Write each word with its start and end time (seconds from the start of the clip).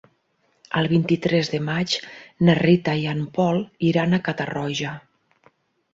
El 0.79 0.87
vint-i-tres 0.93 1.51
de 1.55 1.59
maig 1.67 1.93
na 2.49 2.57
Rita 2.61 2.97
i 3.05 3.07
en 3.15 3.23
Pol 3.39 3.61
iran 3.93 4.17
a 4.19 4.25
Catarroja. 4.29 4.99